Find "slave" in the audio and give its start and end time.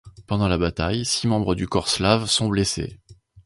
1.87-2.25